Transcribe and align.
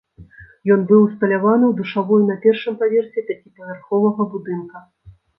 Ён 0.75 0.79
быў 0.91 1.01
усталяваны 1.07 1.65
ў 1.67 1.73
душавой 1.81 2.21
на 2.29 2.37
першым 2.45 2.73
паверсе 2.81 3.19
пяціпавярховага 3.27 4.27
будынка. 4.33 4.77